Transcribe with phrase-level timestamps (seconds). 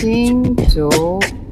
[0.00, 0.88] 行走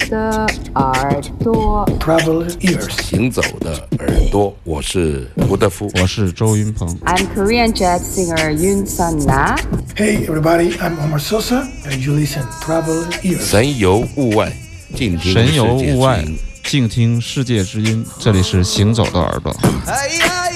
[0.09, 2.89] 的耳朵，Travel ears.
[3.03, 5.91] 行走的耳朵，我是吴德夫。
[6.01, 6.89] 我是周云鹏。
[7.05, 9.55] I'm Korean jazz singer Yoon Sun Na.
[9.95, 13.45] Hey everybody, I'm Omar Sosa, and you listen Travel ears.
[13.45, 14.51] 神游物外，
[14.95, 18.03] 静听神游世界物外之音，静听世界之音。
[18.19, 19.55] 这里是行走的耳朵。
[19.87, 20.48] 哎呀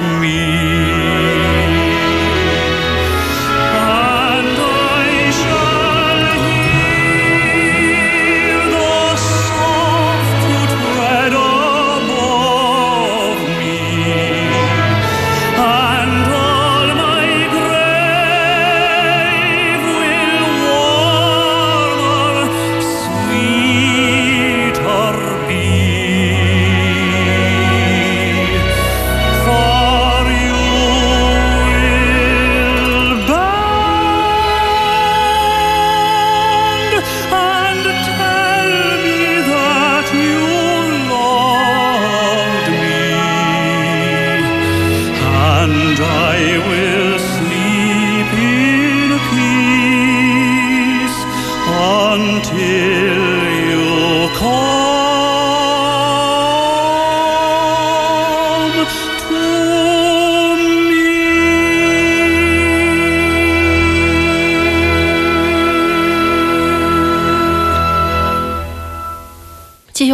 [0.00, 1.09] me.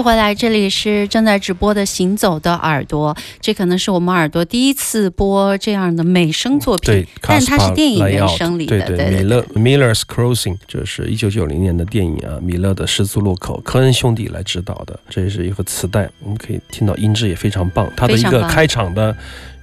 [0.07, 19.17] 回来，这里是正在直播的《行走的耳朵》，这可能是我们耳朵第一次播这样的美声作品，对，但它是电影原声里的，对对米勒 Miller's Crossing，这是一九九零年的电影啊，米勒的十字路口，科恩兄弟来指导的，这是一个磁带，我们可以听到音质也非常棒，它的一个开场的。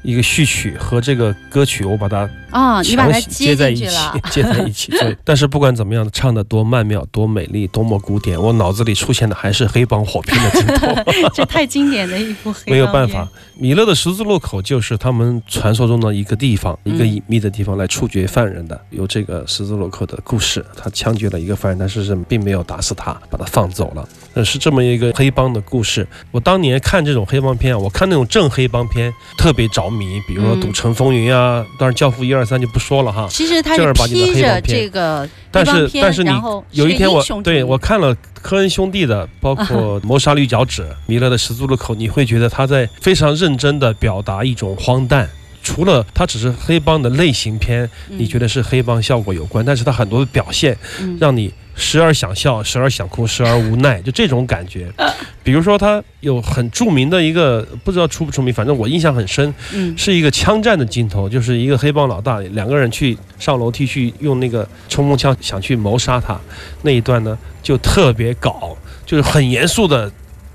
[0.03, 3.88] 一个序曲和这个歌曲，我把它啊，你把它接在一起
[4.29, 4.91] 接在一起。
[4.91, 10.95] 对， 但是不管怎么样，唱的多曼妙、多美丽、多么古典，我脑子里出现的还是黑帮火拼的镜头。
[11.33, 13.27] 这太经典的一部黑没有办法，
[13.57, 18.79] 米勒的十字路口就是他们传说中的一个地方，嗯一个隐秘的地方来处决犯人的。
[18.91, 24.07] 有这个十字路口的故事，他枪决了一个犯人，但是是并没有打死他，把他放走了。
[24.35, 26.07] 呃，是这么一个黑帮的故事。
[26.31, 33.27] 我当年看这种黑帮片啊，我看那种正黑帮片特别着迷，比如说嗯《赌城风云》啊，当然《教父》一二三就不说了哈。
[33.29, 36.31] 其实他是正儿八经的披着黑白片这个但是但是你
[36.71, 45.29] 有一天我对我看了科恩兄弟的，包括《谋杀绿脚趾》、弥勒的《十字路口》，你会觉得他在非常认真的表达一种荒诞。
[45.63, 54.92] 除了它只是黑帮的类型片，你觉得得是黑帮效果有关，但是它很多的表现嗯让你时而想笑，时而想哭，时而无奈，就这种感觉。
[55.44, 66.38] 比如说，它有很著名的一个，不知道出不出名，反正我印象很深，嗯是一个枪战的镜头，就是一个黑帮老大两个人去上楼梯去用那个冲锋枪想去谋杀他，
[66.81, 68.75] 那一段呢就特别搞，
[69.06, 70.12] 就是很严肃的。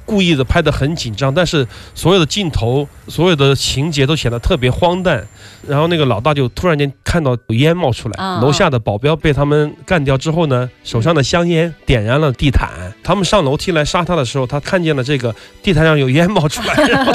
[0.08, 5.28] 故意的拍得很紧张，但是所有的镜头、所有的情节都显得特别荒诞。
[5.66, 12.70] 然后那个老大就突然间看到有烟冒出来，啊楼下的保镖被他们干掉之后呢，手上的香烟点燃了地毯。
[13.04, 17.12] 他们上楼梯来杀他的时候，他看见了这个地毯上有烟冒出来， 然后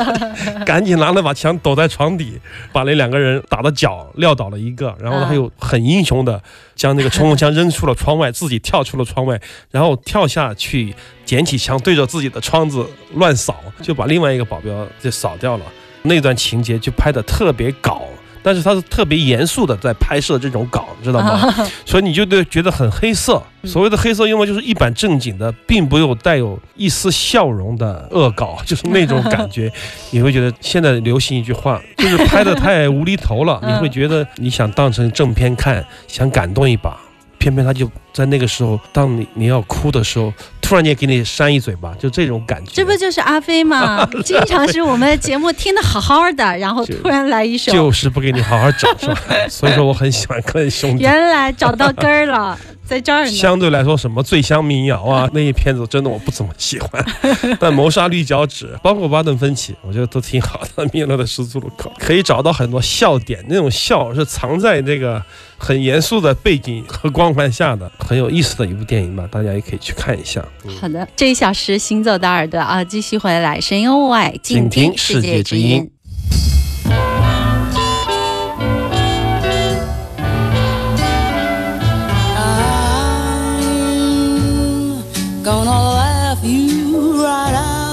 [0.64, 2.40] 赶紧拿了把枪躲在床底，
[2.72, 6.40] 把那两个人打的脚撂倒了一个，然后他又很英雄的
[6.76, 10.94] 将那个冲锋枪扔出了窗外，自己跳出了窗外，然后跳下去
[11.26, 12.83] 捡起枪对着自己的窗子
[13.16, 15.66] 乱扫，就把另外一个保镖就扫掉了。
[16.04, 18.02] 那段情节就拍的特别搞，
[18.42, 21.50] 但是他是特别严肃的在拍摄这种搞，知道吗？
[21.86, 23.42] 所以你就对觉得很黑色。
[23.64, 29.72] 所谓的黑色幽默就是一板正经的，并不有带有一丝笑容的恶搞，就是那种感觉。
[30.12, 33.58] 你会觉得现在流行一句话，就是拍的太无厘头了。
[33.64, 37.00] 嗯你会觉得你想当成正片看，想感动一把，
[37.44, 40.32] 偏偏他就在那个时候，当你你要哭的时候，
[40.62, 42.72] 突然间给你扇一嘴巴，就这种感觉。
[42.74, 44.10] 这不就是阿飞吗？
[44.24, 49.18] 经常是我们节目听的好好的，然后突然来一首， 就是不给你好好找，是吧？
[49.50, 51.04] 所以说我很喜欢跟兄弟。
[51.04, 53.32] 原来找到根儿了，在这儿呢。
[53.32, 57.06] 相对来说，什么醉乡民谣啊， 那一片子真的我不怎么喜欢。
[57.60, 60.86] 但谋杀绿脚趾，包括巴顿芬奇，我觉得都挺好的。
[60.94, 65.24] 米勒的十字路口可以找到很多笑点，那种笑是藏在这个
[65.58, 70.44] 很严肃的背景和光环下的，很有意思的一部电影吧，大家也可以去看一下。
[70.66, 75.90] 嗯好的，这一小时行走的耳朵啊，继续回来，声音物外，静听世界之音。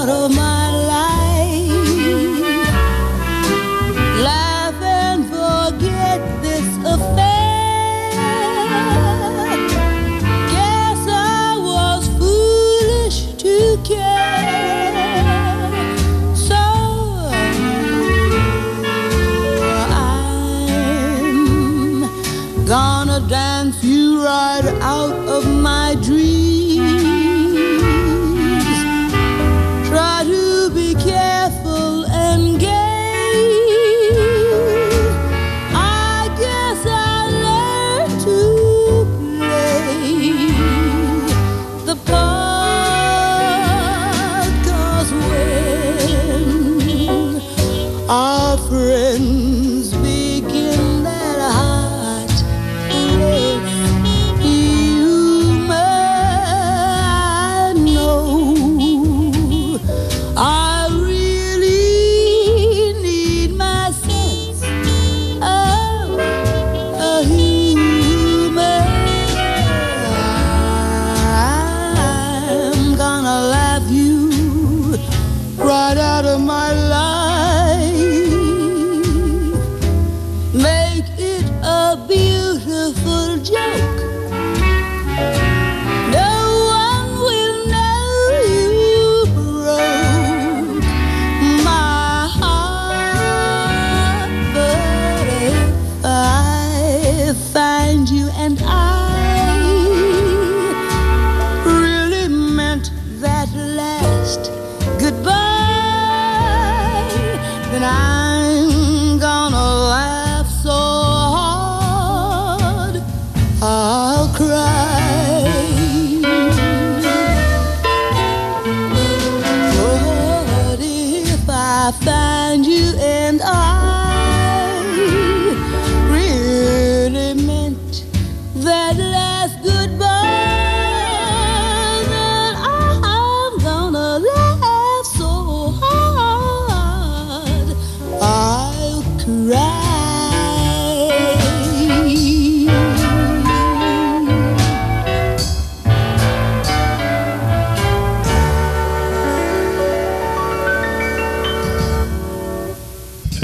[0.01, 1.69] Out of my life.
[4.27, 8.09] Laugh and forget this affair.
[10.53, 15.69] Guess I was foolish to care.
[16.35, 16.61] So
[19.93, 20.65] I'm
[22.65, 24.65] gonna dance you right
[49.11, 49.50] friend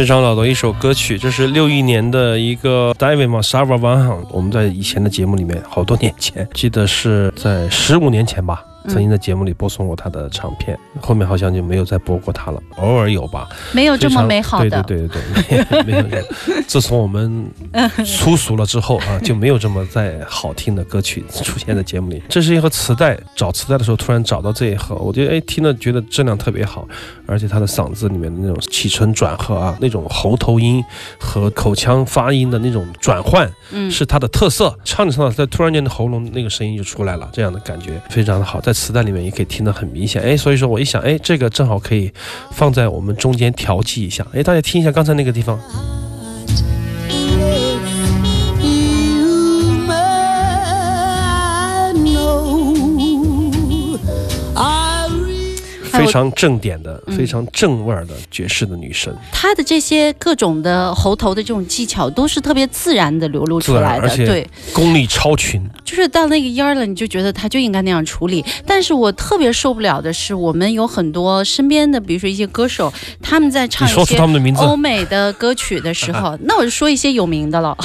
[0.08, 4.26] 常老的一首歌曲，这是六一年的一个 David 嘛 s a v a Van Han。
[4.32, 13.48] 我们在以前的节目里面，好多年前，记得是在十五年前吧，曾经在节目里播送过他的唱片，后面好像就没有再播过他了，偶尔有吧。
[13.74, 14.84] 没有这么美好的。
[14.84, 16.24] 对对对对对，没有没有。
[16.68, 17.50] 自从我们
[18.06, 22.22] 粗俗了之后啊，就没有这么再好听的歌曲出现在节目里。
[22.30, 26.88] 这是一盒磁带，找磁带的时候突然找到这一盒，我觉得哎听了觉得质量特别好，
[27.26, 30.84] 而且他的嗓子里面的那种起承转合啊，那种喉头音
[31.20, 34.76] 和口腔发音的那种转换，嗯是他的特色。
[34.84, 40.22] 唱着唱着，他突然间的喉咙那个声音就出来了，这样的感觉非常的好，在磁带里面也可以听得很明显。
[40.22, 42.12] 哎，所以说我一想，哎，这个正好可以
[42.52, 44.26] 放在我们中间调剂一下。
[44.34, 45.60] 哎，大家听一下刚才那个地方，
[56.12, 64.08] 常正点的、嗯非常正味儿的爵士的女声，她的这些各种的喉头的这种技巧，都是特别自然的流露出来的。
[64.18, 65.68] 对，功力超群。
[65.84, 68.46] 就是到那个音儿了，你就觉得她就应该那样处理。
[68.66, 77.76] 但是我特别受不了的是，我们有很多身边的，比如说一些歌手，他们在你说出唱一些他们的名字，欧美的歌曲的时候， 那我就说一些有名的了，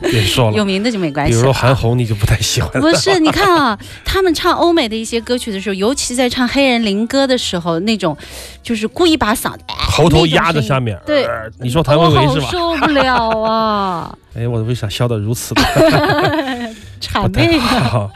[0.00, 0.56] 别说了。
[0.56, 1.42] 有名的就没关系比如。
[1.42, 2.80] 说韩红，你就不太喜欢。
[2.80, 8.16] 不是，你看啊，他们唱欧美的一些歌曲的时候，尤其在唱黑人灵歌的时候，那种
[8.62, 10.96] 就是故意把嗓子喉头压在下面。
[11.04, 12.46] 对呃你说谭维维是吧？
[12.52, 15.62] 受不了啊，哎，我为啥笑得如此的
[17.00, 17.58] 谄 不太媚。
[17.58, 18.10] 好？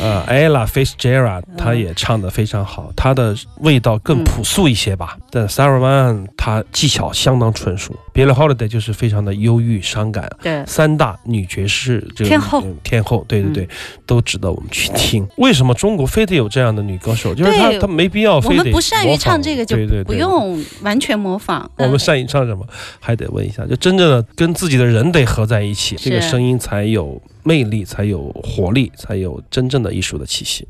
[0.00, 5.16] 呃，Ella Fitzgerald 她也唱得非常好，她的味道更朴素一些吧。
[5.30, 10.28] 但 Sarah Vaughan 她技巧相当纯熟，Billie Holiday 就是非常的忧郁伤感。
[10.42, 13.68] 对，三大女爵士这个天后嗯天后，对对对，
[14.04, 15.26] 都值得我们去听。
[15.36, 17.34] 为什么中国非得有这样的女歌手？
[17.34, 21.70] 就是她她没必要我非得们不善于唱这个，就不用完全模仿。
[21.76, 22.66] 我们嗯善于唱什么，
[22.98, 30.66] 还得问一下，就真正的跟自己的人得合在一起，这个声音才有魅力，才有活力，才有真正的艺术的气息。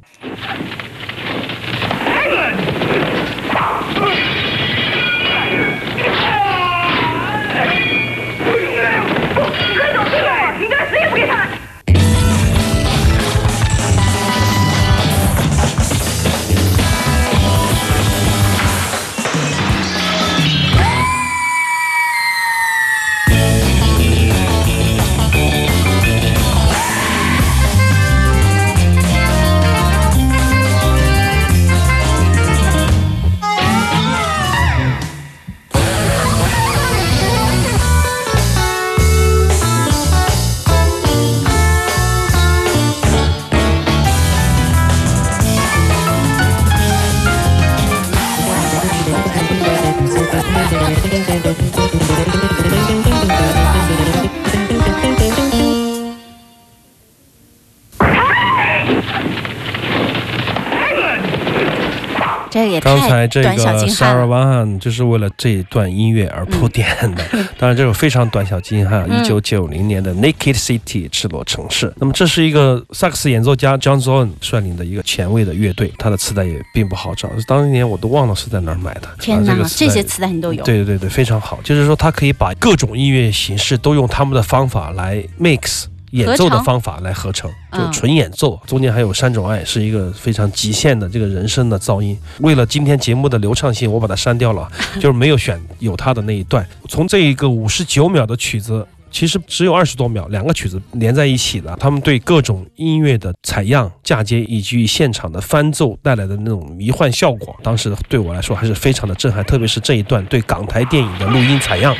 [63.18, 64.64] 才这个短小精 Sarah 悍了。
[64.64, 67.24] Vaughan 就是为了这一段音乐而铺垫的。
[67.58, 71.92] 当然，这首非常短小精悍，嗯一九九零年的 Naked City 赤裸城市。
[71.96, 79.08] 那么，这是一个萨克斯演奏家 John Zorn 率领的一个前卫的乐队，他的磁带也并不好找，当年我都忘了是在哪儿买的。
[79.20, 80.62] 天哪，啊这个磁带这些磁带你都有。
[80.64, 81.58] 对对对对，非常好。
[81.64, 85.84] 就是说，他可以把各种音乐形式都用他们的方法来 mix。
[86.10, 92.18] 演奏的方法来合成，就嗯纯演奏，中间还有山种爱，是一个非常极限的这个人声的噪音。
[92.40, 94.68] 为了今天节目的流畅性，我把它删掉了，
[95.00, 96.66] 就是没有选有他的那一段。
[96.88, 98.86] 从这一个五十九秒的曲子。
[99.10, 111.96] 其实只有二十多秒，两个曲子连在一起的，他们对各种音乐的采样、嫁接以及现场的翻奏带来的那种迷幻效果，当时对我来说还是非常的震撼，特别是这一段对港台电影的录音采样。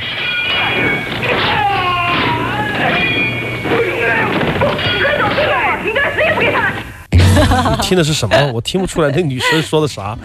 [7.71, 8.53] 你听的是什么？
[8.53, 10.17] 我听不出来那女生说的啥，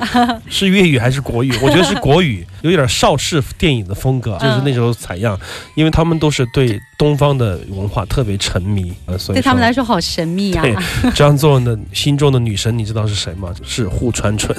[0.49, 1.53] 是粤语还是国语？
[1.61, 5.39] 我觉得是国语，有点邵氏电影的风格，就是那时候采样，
[5.75, 10.61] 因为他们都是对东方的文化特别沉迷，呃，所以对他们来说好神秘啊！
[10.63, 13.53] 对张作文的心中的女神，你知道是谁吗？
[13.63, 14.57] 是户川纯。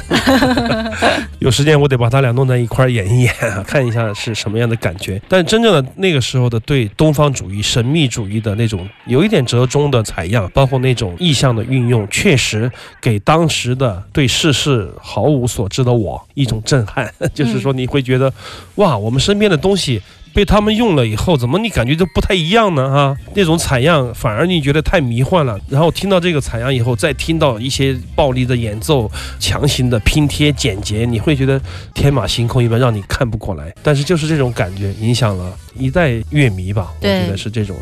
[1.41, 3.35] 有时间我得把他俩弄在一块儿演一演，
[3.67, 5.21] 看一下是什么样的感觉。
[5.29, 17.11] 但真正的那个时候的对东方主义、神秘主义的那种有一点折中的采样，包括那种意象的运用，确实给当时的对世事毫无所知的我一种震撼。
[17.33, 18.33] 就是说，你会觉得，
[18.75, 20.03] 哇，我们身边的东西。
[20.35, 22.91] 被他们用了以后，怎么你感觉都不太一样呢？
[22.91, 25.57] 哈，那种采样反而你觉得太迷幻了。
[25.69, 31.61] 然后听到这个采样以后，再听到一些暴力的演奏、强行的拼贴简洁，你会觉得
[31.95, 33.73] 天马行空一般，让你看不过来。
[33.81, 37.77] 但是就是这种感觉影响了一代乐迷吧，我觉得是这种。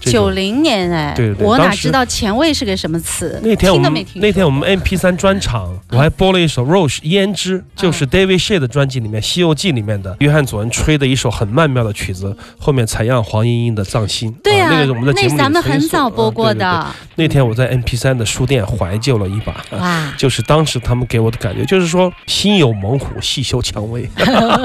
[0.00, 3.40] 这九零年哎，对对对我哪知道前卫是个什么词？
[3.42, 14.32] 那天我们那天我们 M P 三专场，我还播了一首 Roche 胭脂，就是 David Shea 的专辑里面《西游记》里面的约翰佐恩吹的一首很曼妙的曲子，后面采样黄莺莺的《藏心》。
[14.42, 16.54] 对啊，啊那个是我们的节目里咱们很早播过。
[16.54, 16.86] 的。
[17.16, 19.52] 那天我在 M P 三的书店怀旧了一把。
[19.52, 24.08] 啊哇，就是当时他们给我的感觉，就是说心有猛虎，细嗅蔷薇，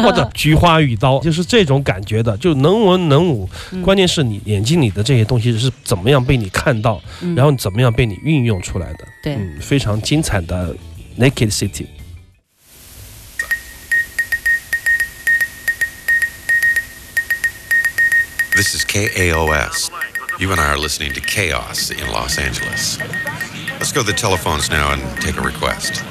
[0.03, 3.49] 或者菊花与刀，就是这种感觉的，就能文能武。
[3.71, 9.06] 嗯关键是你眼睛里的这些东西是怎么样被你看到，嗯然后怎么样被你运用出来的。
[9.22, 10.74] 对嗯，非常精彩的
[11.18, 11.86] Naked City。
[18.54, 19.88] This is KAOS.
[20.40, 22.98] You and I are listening to Chaos in Los Angeles.
[23.78, 26.02] Let's go to the telephones now and take a request.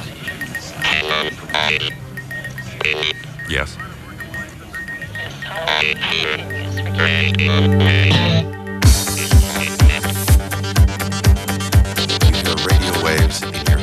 [3.50, 3.78] Yes.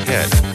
[0.09, 0.48] forget.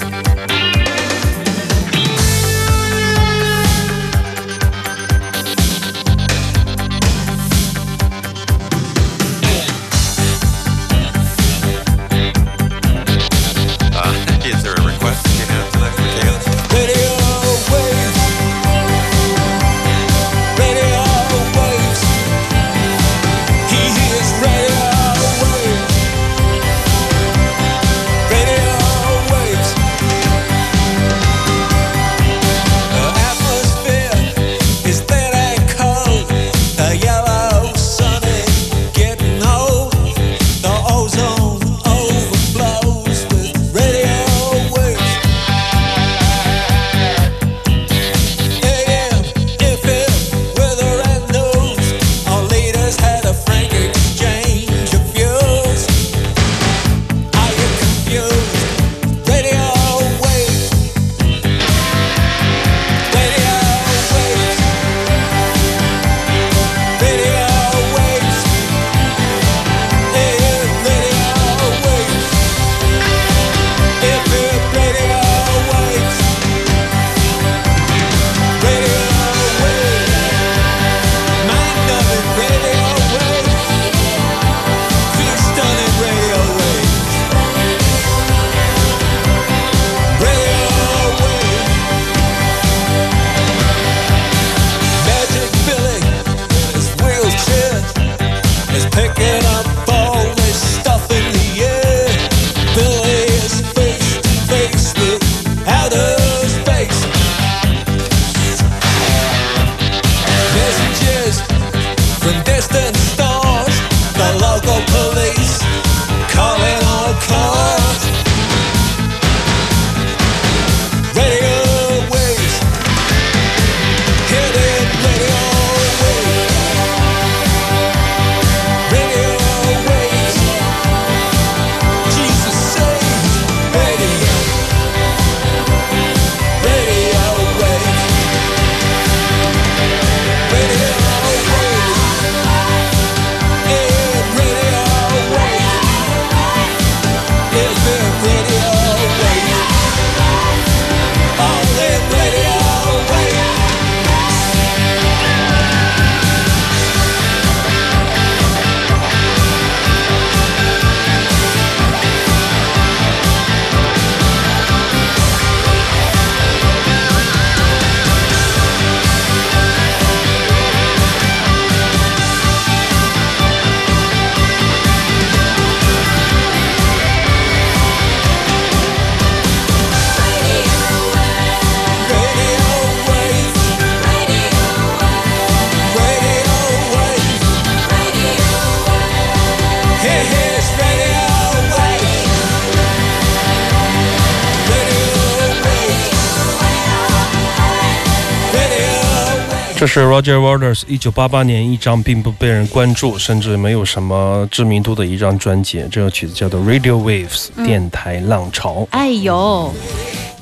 [199.85, 205.85] 这是 Roger Waters 一九八八年一张并不被人关注，甚至没有什么知名度的一张专辑。
[205.93, 208.89] 这首曲子叫做《Radio Waves》，电台浪潮。
[208.93, 209.71] 哎呦，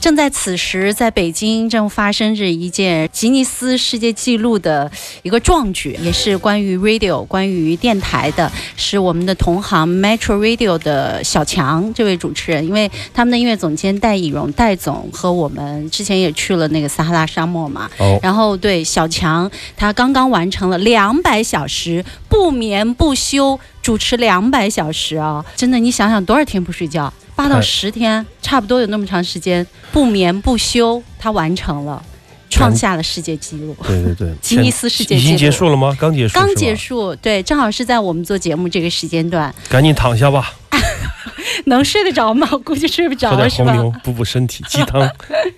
[0.03, 4.91] 正在此时，在北京正发生着一件吉尼斯世界纪录的
[5.23, 25.45] 一个壮举，也是关于 radio、关于电台的，是我们的同行 Metro Radio 的小强这位主持人，因为他们的音乐总监戴以荣戴总和我们之前也去了那个撒哈拉沙漠嘛，哦，然后对小强，他刚刚完成了两百小时不眠不休主持两百小时啊！
[25.55, 27.13] 真的，你想想多少天不睡觉？
[27.35, 32.03] 八到太十天，差不多有那么长时间不眠不休，他完成了，
[32.51, 33.77] 创下了世界纪录。
[33.85, 35.97] 对对对， 吉尼斯世界纪录已经结束了吗？
[35.99, 40.53] 刚结束，刚结，束，对，正好是在我们做节目这个时间段，赶紧躺下吧，
[41.67, 42.47] 能睡得着吗？
[42.53, 43.73] 我估计睡不着喝点是吧？
[43.73, 45.09] 红牛补补身体，鸡汤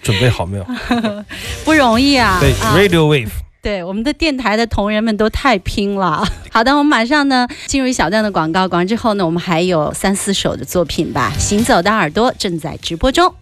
[0.03, 0.67] 准备好没有？
[1.65, 2.39] 不容易啊！
[2.41, 3.31] 对啊，Radio Wave。
[3.64, 6.22] 对，我们的电台的同仁们都太拼了。
[6.53, 11.33] 好的，我们马上呢进入一小段的广告，广告之后呢，我们还有三四首的作品吧。
[11.38, 13.35] 行走的耳朵正在直播中。